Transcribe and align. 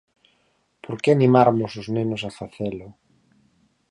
Por 0.85 0.97
que 1.01 1.09
animarmos 1.11 1.71
os 1.81 1.87
nenos 1.95 2.21
a 2.29 2.31
facelo? 2.39 2.87